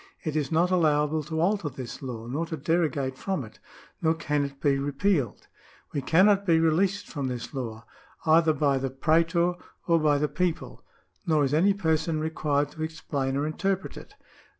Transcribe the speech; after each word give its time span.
It 0.25 0.35
is 0.35 0.51
not 0.51 0.71
allowable 0.71 1.21
to 1.25 1.39
alter 1.41 1.69
this 1.69 2.01
law, 2.01 2.25
nor 2.25 2.47
to 2.47 2.57
derogate 2.57 3.19
from 3.19 3.45
it. 3.45 3.59
nor 4.01 4.15
can 4.15 4.43
it 4.43 4.59
be 4.59 4.79
repealed. 4.79 5.45
We 5.93 6.01
cannot 6.01 6.43
be 6.43 6.59
released 6.59 7.07
from 7.07 7.27
this 7.27 7.53
law, 7.53 7.85
either 8.25 8.53
by 8.53 8.79
the 8.79 8.89
praetor 8.89 9.53
or 9.85 9.99
by 9.99 10.17
the 10.17 10.27
people, 10.27 10.83
nor 11.27 11.43
is 11.43 11.53
any 11.53 11.75
person 11.75 12.19
required 12.19 12.71
to 12.71 12.81
explain 12.81 13.37
or 13.37 13.45
interpret 13.45 13.95
it. 13.95 14.15